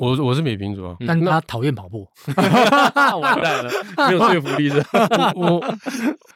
[0.00, 3.70] 我我是扁平足啊，但是他讨厌跑步， 完蛋了，
[4.08, 4.82] 没有说服力的。
[5.36, 5.62] 我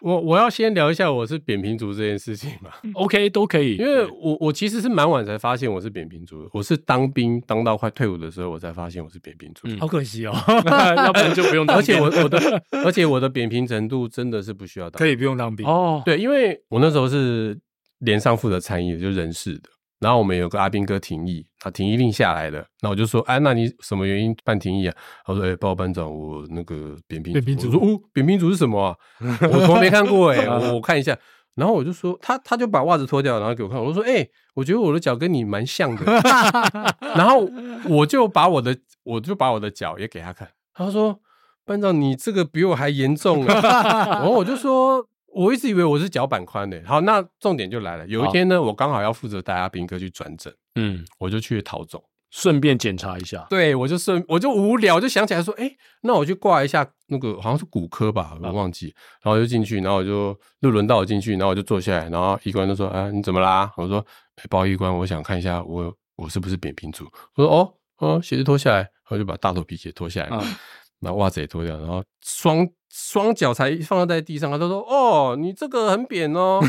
[0.03, 10.35] 我我要先聊一下我是扁平足这件事情嘛，OK 都可以，因为我我其实是蛮晚才发现我是扁平足的，我是当兵当到快退伍的时候，我才发现我是扁平足，好可惜哦，
[10.98, 11.81] 要不然就不用当兵。
[11.81, 15.66] 而且我我的而且我的扁平程度真的是不需要当，可以不用当兵。
[15.66, 16.03] 哦。
[16.05, 17.59] 对，因为我那时候是
[18.00, 19.70] 连上负责参议，就人事的。
[20.00, 24.94] 然后我们有个阿兵哥停役，他停役令下来了，那我就说，哎，那你什么原因办停役啊？
[25.24, 27.68] 他说，哎，报告班长，我那个扁平，扁平足。
[27.68, 28.96] 我说，哦，扁平足是什么啊？
[29.50, 31.16] 我从没看过，哎，我我看一下。
[31.54, 33.83] 然后我就说，他他就把袜子脱掉，然后给我看。
[33.83, 36.04] 我说，哎，我觉得我的脚跟你蛮像的。
[37.16, 37.48] 然后
[37.88, 40.50] 我就把我的我就把我的脚也给他看。
[40.74, 41.20] 他说，
[41.64, 43.61] 班长，你这个比我还严重啊。
[44.20, 45.07] 然后我就说。
[45.35, 48.07] 我一直以为我是脚板宽的，好，那重点就来了。
[48.07, 53.44] 有一天呢，我刚好要负责带阿兵哥去转诊，嗯，我就去陶总，顺便检查一下。
[53.51, 55.70] 对，我就顺，我就无聊，就想起来说，哎，
[56.03, 58.94] 那我去挂一下那个好像是骨科吧，我忘记。
[59.23, 63.73] 然后就进去，然后我就就轮到我进去，然后我就坐下来，然后医官就说，啊，你怎么啦？
[63.77, 64.05] 我说，
[64.37, 67.05] 哎，报医官，我想看一下我我是不是扁平足。
[67.35, 70.31] 我说，哦，哦，鞋子脱下来，我就把大头皮鞋脱下来。
[71.04, 76.60] 然后袜子也脱掉，然后双双脚才放在地上，他就说：“哦，你这个很扁哦，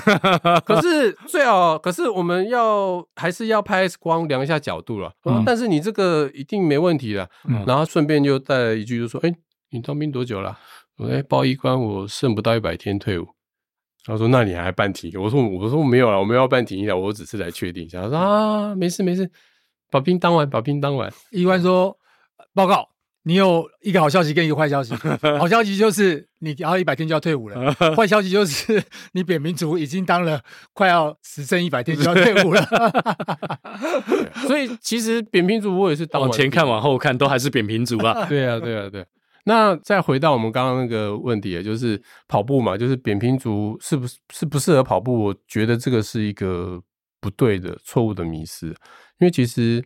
[0.65, 5.13] 可是最好，可是我们要还是要拍 X 光量一下角度了。
[5.23, 7.29] 嗯、但是你这个一定没问题的。
[7.47, 9.33] 嗯”然后顺便就带了一句，就说：“哎，
[9.71, 10.57] 你当兵多久了？”
[10.97, 13.27] 我说：“哎，报医官，我剩不到一百天退伍。”
[14.05, 19.29] 他说：“那你还办停？”我说：“我说我没有了，我没有要办停了，我只是来确定一下。”他说：“啊，没事没事，
[19.91, 21.95] 把兵当完，把兵当完。”医官说
[22.55, 22.89] ：“报告。”
[23.27, 24.93] 你有一个好消息跟一个坏消息。
[25.39, 28.81] 好消息就是你然后一百天就要退伍了，坏消息就是
[29.13, 30.39] 你扁平足已经当了
[30.73, 32.63] 快要只剩一百天就要退伍了。
[34.47, 38.25] 所以其实扁平足我也是往前看往后看都还是扁平足啊。
[38.29, 39.03] 对啊对啊对。
[39.45, 45.23] 那再回到我们刚刚那个问题，就是跑步嘛，就是扁平足是不是适不适合跑步？
[45.25, 46.79] 我觉得这个是一个
[47.19, 48.75] 不对的错误的迷失，因
[49.21, 49.83] 为其实。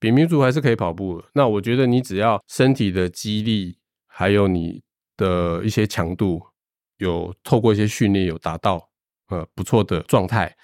[0.00, 1.28] 扁平足还是可以跑步的。
[1.34, 4.82] 那我觉得你只要身体的肌力，还有你
[5.16, 6.42] 的一些强度，
[6.96, 8.90] 有透过一些训练有达到
[9.28, 10.56] 呃不错的状态，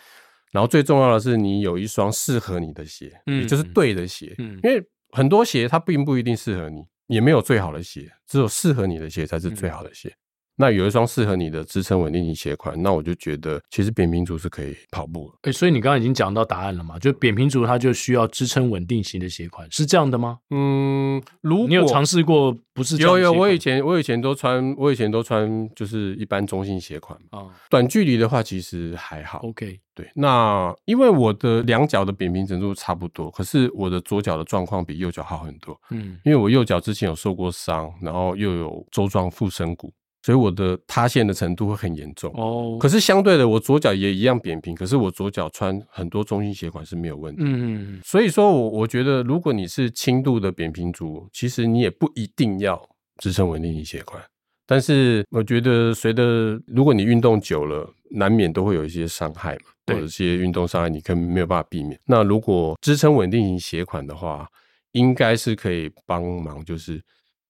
[0.50, 10.08] 然后最重要的是你有一双适合你的鞋，嗯，也就是对的鞋，嗯，因为很多鞋它并不一定适合你，也没有最好的鞋，只有适合你的鞋才是最好的鞋。
[10.08, 10.20] 嗯
[10.56, 15.34] 那有一双适合你的支撑稳定型鞋款，那我就觉得其实扁平足是可以跑步的。
[15.42, 16.98] 哎、欸，所以你刚刚已经讲到答案了嘛？
[16.98, 20.38] 就扁平足它就需要支撑稳定型的鞋款，是这样的吗？
[20.50, 22.96] 嗯，如果你有尝试过不是？
[22.96, 27.46] 有有，我以前我以前都穿，我以前都穿就是一般中性鞋款啊。
[27.68, 29.40] 短距离的话其实还好。
[29.40, 30.10] OK，对。
[30.14, 35.78] 那因为我的两脚的扁平程度差不多，可是我的左脚的状况比右脚好很多。
[35.90, 39.92] 嗯，因为我右脚之前有受过伤，然后又有周状附身骨。
[40.26, 42.76] 所以我的塌陷的程度会很严重哦。
[42.80, 47.44] 可是相对的，我左脚也一样扁平，可是我左脚穿很多中性鞋款是没有问题。
[47.46, 52.76] 嗯，所以说我我觉得，如果你是轻度的扁平足，其实你也不一定要
[53.18, 54.20] 支撑稳定型鞋款。
[54.66, 61.96] 但是我觉得，随着如果你运动久了，难免都会有一些伤害嘛，或者一些运动伤害，你可能没有办法避免。
[62.04, 64.48] 那如果支撑稳定型鞋款的话，
[64.90, 67.00] 应该是可以帮忙，就是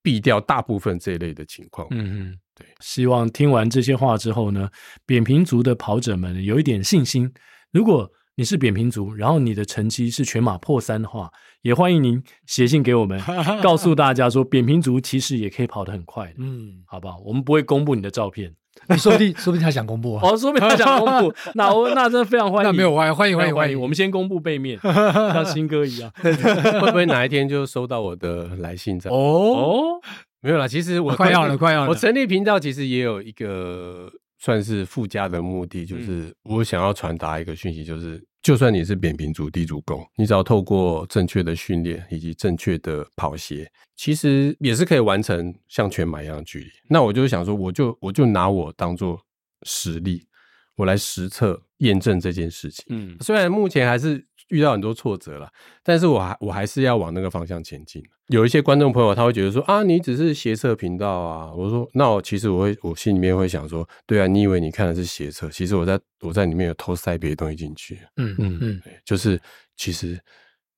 [0.06, 1.88] 避掉大部分这一类的情况。
[1.90, 1.98] 嗯
[2.30, 2.38] 嗯。
[2.54, 4.70] 对，希望听完这些话之后呢，
[5.04, 7.28] 扁平足的跑者们有一点信心。
[7.72, 11.28] 如果你是扁平足，然后你的成绩是全马破三的话，
[11.62, 13.20] 也欢迎您写信给我们，
[13.60, 16.34] 告诉大家说扁平足其实也可以跑得很快的。
[16.38, 17.18] 嗯，好不好？
[17.24, 18.54] 我们不会公布你的照片，
[18.88, 20.20] 你说不定说不定他想公布啊。
[20.22, 22.70] 哦，说不定他想公布， 那我那真的非常欢迎。
[22.70, 26.10] 那没有欢迎欢迎欢迎欢迎，我们先公布背面， 像新歌一样。
[26.22, 28.98] 会不会哪一天就收到我的来信？
[28.98, 30.00] 这样哦。
[30.40, 31.88] 没有啦，其实我快要了，快要了。
[31.88, 34.08] 我成立频道其实也有一个
[34.38, 46.66] 算是附加的目的，就是我想要传达一个讯息，就是就算你是扁平足、低足弓，你只要透过正确的训练以及正确的跑鞋，其实也是可以完成像全马一样的距离。
[46.88, 49.20] 那我就想说，我就我就拿我当做
[49.64, 50.28] 实例，
[50.76, 52.84] 我来实测验证这件事情。
[52.88, 54.24] 嗯，虽然目前还是。
[54.48, 55.48] 遇到很多挫折了，
[55.82, 58.02] 但是我还我还是要往那个方向前进。
[58.28, 61.52] 有一些观众朋友他会觉得说啊，你只是斜侧频道啊。
[61.52, 67.98] 我说那我其实我会我心里面会想说，对啊，你以为你看的是斜侧，其实我在我在里面有偷塞别的东西进去。
[68.16, 69.40] 嗯嗯嗯，就是
[69.76, 70.18] 其实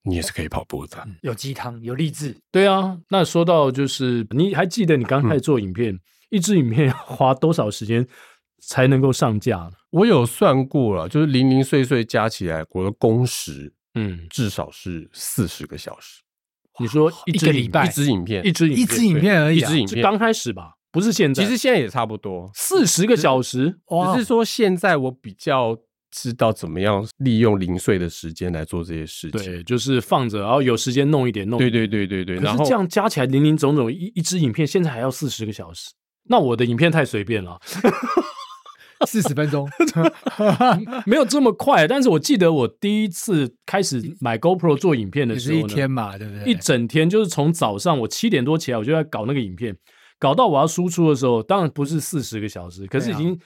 [0.02, 2.36] 你也是可以跑步的，有鸡汤有励志。
[2.52, 6.00] 对啊，那说到就是你还记得你刚开始做影片，嗯、
[6.30, 8.06] 一支影片花多少时间
[8.60, 9.70] 才能够上架？
[9.90, 16.22] 我有算过了，就是零零碎碎加起来，我的工时，嗯，至少是四十个小时。
[16.80, 21.42] 你说一个礼拜一支影片，一支一支影片而已，一支影片刚开始吧，不是现在。
[21.42, 23.78] 其实现在也差不多四十个小时，
[24.12, 25.76] 只是说现在我比较
[26.10, 29.40] 知道怎么样利用零碎的时间来做这些事情。
[29.40, 31.58] 对，就是放着，然后有时间弄一点弄。
[31.58, 32.38] 对对对对对。
[32.38, 35.90] 可是这样加起来零零总总一一支影片，现在还要四十个小时，
[36.28, 37.58] 那我的影片太随便了。
[39.06, 39.68] 四十分钟，
[41.06, 41.86] 没有这么快。
[41.86, 46.50] 但是我记得我第一次开始买 GoPro 做影片的时候，一天嘛，对不对？
[46.50, 49.76] 一整天就是从早上我七点多起来，我就在搞那个影片，
[50.18, 53.38] 搞到我要输出的时候，当然不是四十个小时，可是已经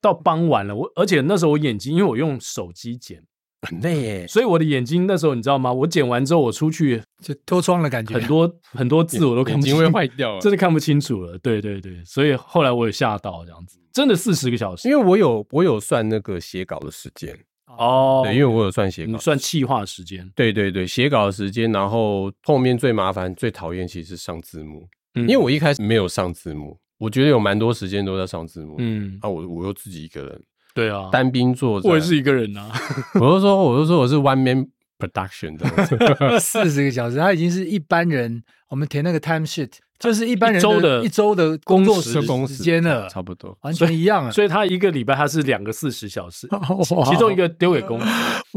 [0.00, 0.74] 到傍晚了。
[0.74, 3.22] 我而且那时候我眼睛，因为我用手机剪。
[3.62, 5.72] 很累耶，所以我的眼睛那时候你知道吗？
[5.72, 11.38] 我剪完之后我出去就脱窗的感觉，很多很多字我都看不清，眼睛会坏掉了， 真的看不清楚了。
[11.38, 30.42] 对对对，所以后来我有吓到这样子，真的四十个小时，因为我有我有算那个写稿的时间哦，对，因为我有算写稿，算气化时间，对对对，写稿的时间，然后后面最麻烦最讨厌其实是上字幕，嗯，因为我一开始没有上字幕，我觉得有蛮多时间都在上字幕，嗯，啊，我我又自己一个人。
[30.74, 32.70] 对啊，单兵作战，我也是一个人啊。
[33.20, 35.66] 我就说，我就说我是 one man production 的，
[36.40, 38.42] 四十个小时，他已经是一般人。
[38.68, 39.72] 我们填那个 time sheet。
[40.02, 44.30] 就是一般人周的一周的工作时时间了，差不多完全一样啊。
[44.32, 46.48] 所以他一个礼拜他是两个四十小时，
[47.08, 48.06] 其中一个丢给公司，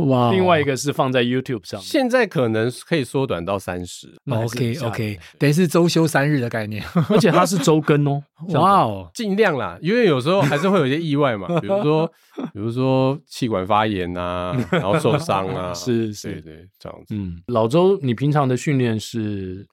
[0.07, 1.79] 哇，另外一个是放在 YouTube 上。
[1.79, 4.11] 现在可能可以缩短到三十。
[4.27, 8.23] OK OK，等于是周休三日的概念， 而且他是周更哦。
[8.49, 12.07] 哇哦，尽量啦，因为有时候还是会有一些意外嘛，比如说
[12.53, 17.15] 比如说气管发炎啊，然后受伤啊，是是，对对，这样子。
[17.15, 19.65] 嗯，老周，你平常的训练是？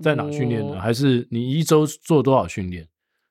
[0.00, 0.80] 在哪训练呢？
[0.80, 2.88] 还是你一周做多少训练？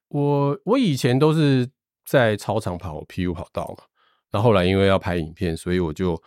[0.10, 1.68] 我我以前都是
[2.06, 3.86] 在操场跑 PU 跑道嘛，
[4.32, 6.22] 那后后来因为要拍影片，所以我就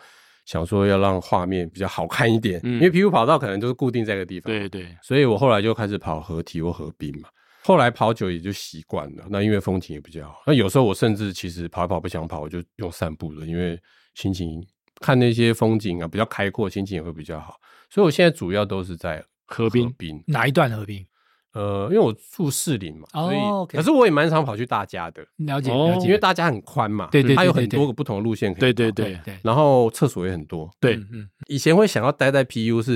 [0.46, 2.58] 想说要让画面比较好看一点。
[2.64, 7.28] 嗯，因为 PU 跑道可能都是固定在一个地方，对对，所以我后来就开始跑合体或合并嘛。
[7.62, 10.42] 后来跑久也就习惯了，那因为风景也比较好。
[10.46, 13.78] 那有时候我甚至其实跑一跑不想跑，我就用散步了，因为
[14.14, 14.66] 心情
[15.00, 17.56] 看那些风景啊比较开阔，心情也会比较好。
[17.90, 19.22] 所以我现在主要都是在。
[19.46, 19.94] 河滨
[20.26, 21.06] 哪一段河滨？
[21.52, 23.36] 呃，因为我住士林嘛，所以
[23.68, 25.24] 可是我也蛮常跑去大家的。
[25.36, 28.60] 了解了解，因为大家很宽嘛，对对，它有很多个不同的路线可以。
[28.60, 29.38] 对对对对。
[29.44, 30.68] 然后厕所也很多。
[30.80, 31.28] 对，嗯。
[31.46, 32.94] 以前会想要待在 PU，是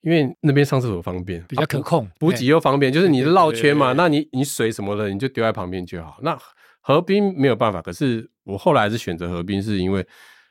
[0.00, 2.90] 因为那边上厕所方便，比较可控，补给又方便。
[2.90, 6.16] 就是你绕圈嘛，那你你水什么的，你就丢在旁边就好。
[6.22, 6.34] 那
[6.80, 10.06] 河滨没有办法，可是我后来是选择河滨，是因为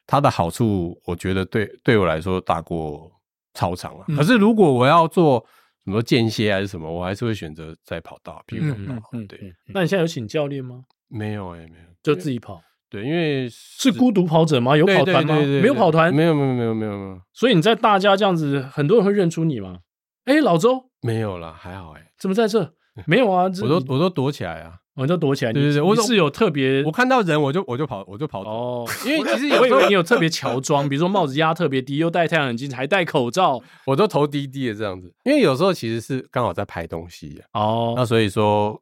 [0.05, 3.11] 它的好处，我觉得对对我来说大过
[3.53, 4.05] 操场了。
[4.15, 5.45] 可是如果我要做。
[5.85, 9.09] 什么间歇还是什么，我还是会选择在跑道，比如跑。
[9.13, 9.39] 嗯，对。
[9.73, 10.83] 那你现在有请教练吗？
[11.07, 12.61] 没有哎，没有，就自己跑。
[12.91, 14.77] 对，因为是孤独跑者吗？
[14.77, 15.35] 有跑团吗？
[15.39, 16.13] 没有跑团。
[16.13, 17.21] 没有，没有，没有，没有，没有。
[17.33, 19.79] 所以你在大家这样子，很多人会认出你吗？
[20.25, 20.91] 哎，老周。
[21.01, 22.11] 没有啦，还好哎。
[22.19, 22.75] 怎么在这？
[23.07, 24.75] 没有啊，我都我都躲起来啊。
[24.95, 28.85] 我就躲起来，对对对，我是有特别，我看到人我就我就跑，我就跑哦。
[29.05, 35.13] 因为其实有时候你有特别乔装，比如说帽子压特别低，又戴太阳眼镜，还戴口罩， 我都头低低的这样子。
[35.23, 38.81] 因为有时候其实是刚好在拍东西哦，那所以说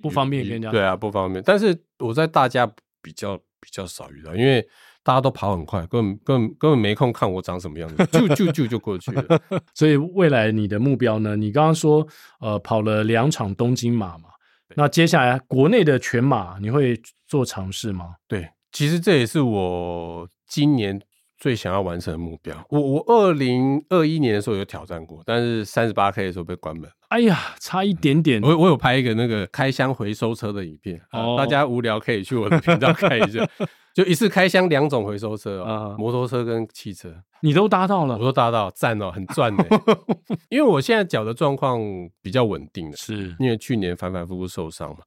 [0.00, 0.70] 不方便跟人家。
[0.70, 1.42] 对啊，不方便。
[1.44, 2.70] 但是我在大家
[3.02, 4.64] 比较比较少遇到，因为
[5.02, 9.40] 大家都跑很快，根本根本根本没空看我长什么样子，就就就就过去了。
[9.74, 11.34] 所以未来你的目标呢？
[11.34, 12.06] 你刚刚说
[12.40, 14.28] 呃跑了两场东京马嘛？
[14.74, 18.16] 那接下来国内的全马你会做尝试吗？
[18.26, 21.00] 对，其实这也是我今年
[21.36, 22.56] 最想要完成的目标。
[22.70, 26.90] 我我二零二一年的时候有挑战过，但是三十八 K 的时候被关门。
[27.08, 28.42] 哎呀，差一点点。
[28.42, 33.48] 我我有拍一个那个开箱回收车的影片，哦、大家无聊可以去我的频道看一下。
[33.94, 39.64] 就一次开箱两种回收车啊，摩托车跟汽车，你都搭到了，我都搭到，赞哦，很赚的。
[40.50, 41.80] 因为我现在脚的状况
[42.20, 44.98] 比较稳定了，是因为去年反反复复受伤嘛。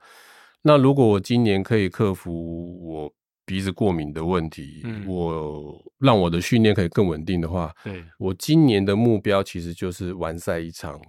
[0.64, 3.14] 那如果我今年可以克服我
[3.50, 11.02] 鼻子过敏的问题，嗯、我让我的训练可以更稳定的话，对，我今年的目标其实就是完赛一场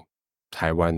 [0.51, 0.95] 台湾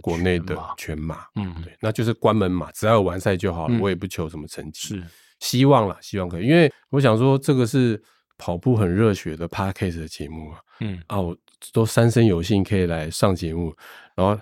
[0.00, 5.04] 国内的全马，嗯，对，那就是关门马，只要有完赛就好了，嗯、我也不求什么成绩，是。
[5.40, 8.02] 希望啦，希望可以，因为我想说，这个是
[8.38, 10.98] 跑步很热血的 Podcast 的节目啊，嗯。
[11.06, 11.36] 啊，我
[11.72, 13.76] 都三生有幸可以来上节目，
[14.16, 14.40] 然后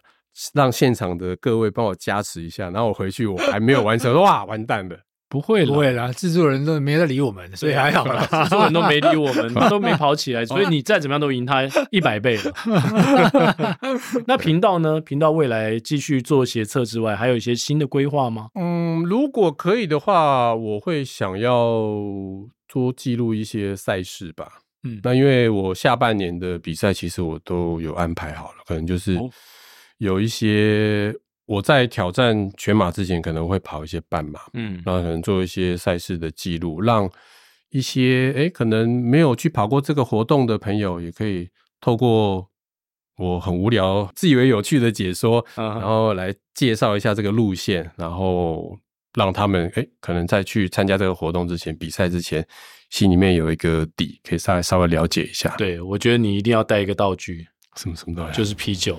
[0.55, 4.99] 让现场的各位帮我加持一下，然后我回去我还没有完成， 哇，完蛋了。
[5.29, 8.25] 不会，不会啦，制作人都没在理我们，所以还好啦。
[8.45, 12.53] 制作人都没理我们， 都没跑起来，所以你再怎么样都赢他一百倍了。
[14.27, 15.01] 那频道呢？
[15.01, 18.49] 频道未来继续做学测之外，还有一些新的规划吗？
[18.55, 21.83] 嗯，如果可以的话，我会想要
[22.73, 24.47] 多记录一些赛事吧。
[24.85, 29.19] 嗯，那因为我下半年的比赛其实我都有安排好了，可能就是
[29.99, 31.13] 有一些
[31.47, 37.11] 我在挑战全马之前可能会跑一些半马，嗯，然后可能做一些赛事的记录，让
[37.71, 41.49] 一些诶可能没有去跑过这个活动的朋友，也可以
[41.81, 42.49] 透过
[43.17, 48.79] 我很无聊、自以为有趣的解说，然后来介绍一下这个路线，然后
[49.15, 52.47] 让他们诶可能在去参加这个活动之前、比赛之前。
[52.89, 55.53] 心里面有一个底，可以稍微稍微了解一下。
[55.59, 57.45] 对，我觉得你一定要带一个道具，
[57.75, 58.37] 什么什么道具？
[58.37, 58.97] 就是啤酒。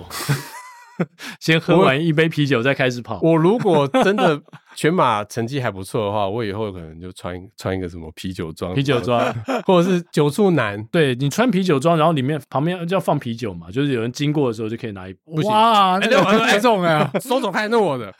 [1.40, 3.20] 先喝完一杯啤酒再开始跑。
[3.22, 4.40] 我如果 真的
[4.74, 9.20] 全马成绩还不错的话，我以后可能就穿穿一个什么啤酒装，啤酒装，
[9.66, 10.82] 或者是酒醋男。
[10.92, 15.14] 对，你穿啤酒装，然后里面旁边就要放啤酒嘛，就是有人经过的时候就可以拿一。
[15.24, 18.12] 不行哇，那个太重了，收走开，那我的。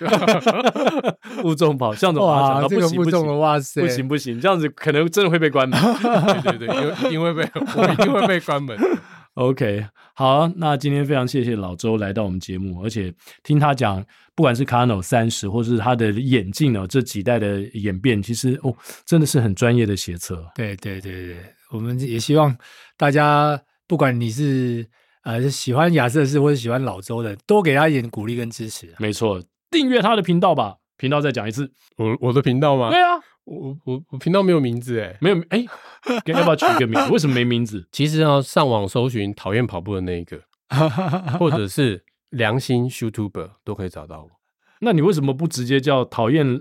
[1.42, 5.78] 负重跑，向总哇，这个负重的，哇塞，不行不行，这样子可能真的会被关门。
[6.42, 8.76] 对对对，因为一定会被，我一定会被关门。
[9.38, 13.14] OK，好，那今天非常谢谢老周来到我们节目，而且
[13.44, 18.74] 听他讲，不管是 Kano 三十，或是他的眼镜哦，这几代的演变，其实哦，
[19.06, 20.44] 真的是很专业的学测。
[20.56, 21.36] 对对对对，
[21.70, 22.56] 我们也希望
[22.96, 24.84] 大家，不管你是
[25.22, 28.92] 呃喜欢亚瑟士或者喜欢老周的，多给他一点鼓励跟支持。
[28.98, 32.90] 没错，订阅他的频道吧，频道再讲一次，我我的频道吗？
[32.90, 33.20] 对啊。
[33.48, 35.64] 我我我频道没有名字哎，没有哎，
[36.26, 37.10] 要不要取一个名字？
[37.12, 37.86] 为什么没名字？
[37.92, 40.40] 其实要上网搜寻讨厌跑步的那一个，
[41.38, 44.30] 或者是良心 YouTuber 都可以找到我。
[44.80, 46.60] 那你为什么不直接叫讨厌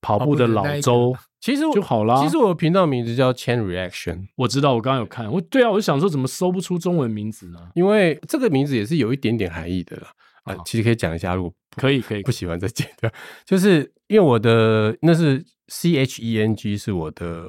[0.00, 1.14] 跑步的老周？
[1.38, 2.22] 其实就好啦。
[2.22, 5.30] 其实我的频道名字叫 Chain Reaction，我知道，我刚刚有看。
[5.30, 7.58] 我对啊，我就想说怎么搜不出中文名字呢？
[7.74, 10.08] 因为这个名字也是有一点点含义的啦。
[10.44, 13.10] 啊，其实可以讲一下，如果可以可以不喜欢再剪掉，
[13.44, 15.44] 就是因为我的那是。
[15.68, 17.46] C H E N G 是我的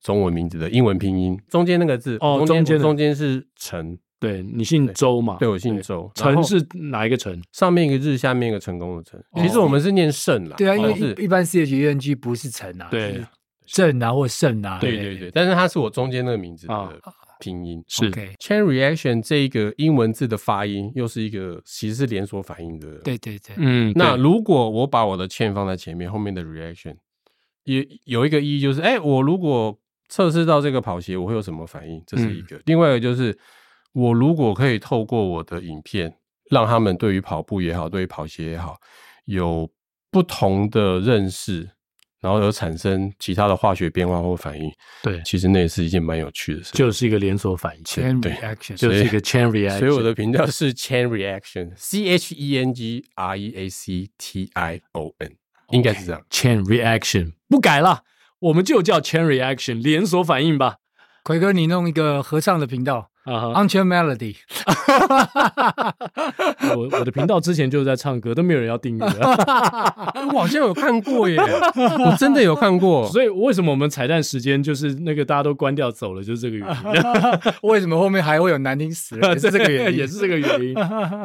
[0.00, 5.36] 中文名字的英文拼音，中间那个字哦，中间中间是陈，对，你姓周嘛？
[5.38, 7.38] 对，我姓周，陈是哪一个陈？
[7.52, 9.22] 上面一个日，下面一个成功的成。
[9.34, 13.22] 其实我们是念胜啦，对啊，因为一般 C H E N G 不是陈啊，对，
[13.66, 17.00] 胜啊或胜啊，对对对，但是它是我中间那个名字的
[17.40, 26.96] 拼音是 Chain Reaction 这一个英文字的发音又是一个其实是连锁反应的，对对对，嗯，那如果我把我的 Chain 放在前面，后面的 Reaction。
[27.64, 29.78] 也有一个意义，就是哎，我如果
[30.08, 32.02] 测试到这个跑鞋，我会有什么反应？
[32.06, 32.56] 这是一个。
[32.56, 33.38] 嗯、另外一个就是，
[33.92, 36.16] 我如果可以透过我的影片，
[36.50, 38.78] 让他们对于跑步也好，对于跑鞋也好，
[39.26, 39.68] 有
[40.10, 41.68] 不同的认识，
[42.20, 44.70] 然后有产生其他的化学变化或反应。
[45.02, 47.84] 对，其实那也是一件蛮有趣的事，就是一个连锁反应。
[47.84, 49.78] Chain reaction，就是一个 chain reaction。
[49.78, 55.32] 所以我的频道是 Chain Reaction，C H E N G R E A C T I O N。
[55.70, 58.02] 应该是这样，Chain Reaction 不改了，
[58.38, 60.76] 我们就叫 Chain Reaction 连锁反应吧。
[61.22, 63.10] 奎哥，你弄一个合唱的频道。
[63.28, 64.34] Unchained Melody，
[66.74, 69.04] 我我的频道之前就是在唱歌，都没有人要订阅。
[69.04, 71.36] 我好像有看过耶，
[71.76, 73.06] 我真的有看过。
[73.10, 76.74] 所以为什么我们彩蛋时间就是那个大家都关掉走了，就是这个原因。
[77.68, 79.18] 为什么后面还会有难听死？
[79.20, 80.74] 也是这个原因，也是这个原因。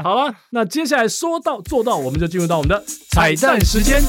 [0.01, 4.01] 好了，那接下来说到做到，我们就进入到我们的彩蛋时间。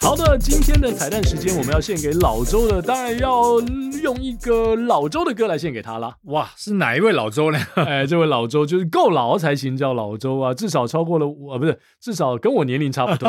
[0.00, 3.58] 好的，今天的彩蛋时间，我们要献给老周的，当然要
[4.02, 6.16] 用一个老周的歌来献给他啦。
[6.26, 7.58] 哇，是哪一位老周呢？
[7.74, 13.28] 哎，这位老周就是够老才行叫老周啊，至少超过了我，不是，至少跟我年龄差不多，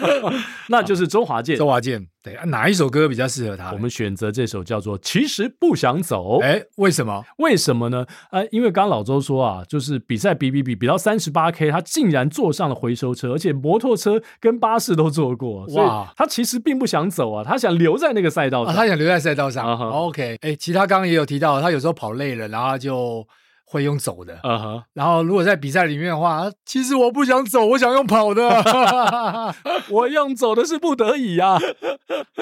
[0.68, 1.56] 那就是周华健。
[1.56, 3.72] 周华健，对，哪一首歌比较适合他？
[3.72, 6.38] 我们选择这首叫做《其实不想走》。
[6.42, 7.24] 哎，为什么？
[7.38, 8.04] 为什么呢？
[8.32, 16.12] 呃，因为刚刚老周说啊，就是比赛比比比比到三十八 K，他竟然坐上了回收车，而且摩托车跟巴士都坐过，哇！
[16.16, 19.64] 他其实并不想走啊，他想留在那个赛道上，他想留在赛道上。
[19.78, 23.26] OK，哎，其他刚刚也有提到，他有时候跑累了，然后就
[23.70, 24.40] 会用走的。
[24.94, 28.48] 然后如果在比赛里面的话，其实我不想走，我想用跑的，
[29.90, 31.58] 我用走的是不得已啊。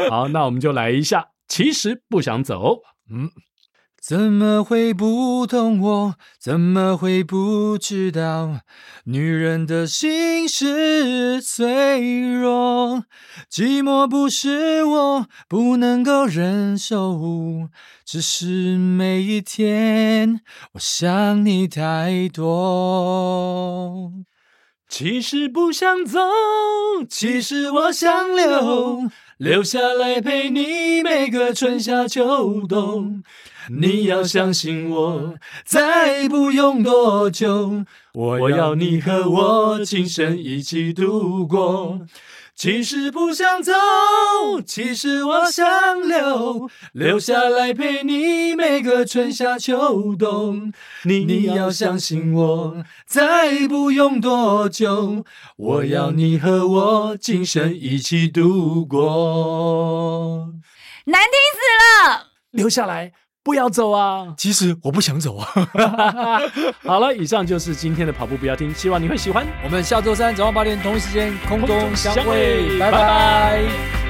[0.09, 2.79] 好，那我们就来一下，其实不想走。
[3.11, 3.31] 嗯。
[4.07, 6.15] 怎么会不懂我？
[6.39, 8.61] 怎么会不知道？
[9.07, 13.03] 女人的心是脆弱，
[13.51, 17.69] 寂寞不是我不能够忍受，
[18.05, 20.41] 只是每一天
[20.75, 24.13] 我想你太多。
[24.89, 26.21] 其实不想走，
[27.11, 29.11] 其实我想留。
[29.37, 33.25] 留下来陪你每个春夏秋冬。
[33.69, 42.01] 你要相信我，再不用多久，我要你和我今生一起度过。
[42.55, 43.73] 其实不想走，
[44.65, 50.73] 其实我想留，留下来陪你每个春夏秋冬。
[51.05, 55.23] 你你要相信我，再不用多久，
[55.57, 60.55] 我要你和我今生一起度过。
[61.05, 63.13] 难听死了，留下来。
[63.47, 64.27] 不要走啊！
[64.37, 65.47] 其实我不想走啊。
[66.83, 69.47] 好了，以上就是今天的跑步不要停，希望你会喜欢。
[69.63, 72.99] 我们下周三早上八点同一时间空中相会，拜拜。
[72.99, 74.06] 拜拜。